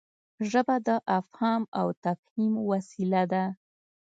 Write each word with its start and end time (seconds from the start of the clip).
ژبه 0.49 0.75
د 0.87 0.89
افهام 1.17 1.61
او 1.79 1.87
تفهيم 2.05 2.53
وسیله 2.71 3.23
ده. 3.31 3.43